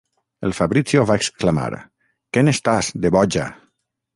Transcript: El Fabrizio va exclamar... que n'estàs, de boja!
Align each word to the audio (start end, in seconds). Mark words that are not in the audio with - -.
El 0.47 0.53
Fabrizio 0.59 1.03
va 1.11 1.17
exclamar... 1.21 1.67
que 2.37 2.45
n'estàs, 2.49 2.91
de 3.05 3.13
boja! 3.19 3.47